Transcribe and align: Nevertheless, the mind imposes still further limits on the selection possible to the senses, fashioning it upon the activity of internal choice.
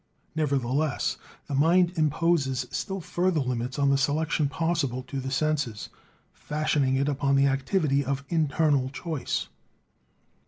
Nevertheless, 0.35 1.17
the 1.45 1.53
mind 1.53 1.91
imposes 1.95 2.65
still 2.71 3.01
further 3.01 3.39
limits 3.39 3.77
on 3.77 3.91
the 3.91 3.99
selection 3.99 4.49
possible 4.49 5.03
to 5.03 5.19
the 5.19 5.29
senses, 5.29 5.89
fashioning 6.33 6.95
it 6.95 7.07
upon 7.07 7.35
the 7.35 7.45
activity 7.45 8.03
of 8.03 8.25
internal 8.29 8.89
choice. 8.89 9.47